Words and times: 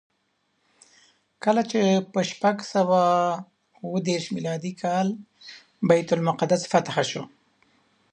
کله 1.43 1.61
چې 1.71 1.81
په 2.11 2.19
شپږ 2.31 2.57
سوه 2.73 3.01
اوه 3.83 3.99
دېرش 4.07 4.25
میلادي 4.35 4.73
کال 4.81 5.07
بیت 5.87 6.09
المقدس 6.15 6.61
فتحه 6.71 7.03
شو. 7.09 7.23